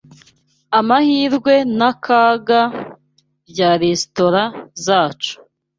Amahirwe 0.79 1.53
n’Akaga 1.77 2.61
bya 3.49 3.69
Resitora 3.81 4.41
Zacu 4.85 5.33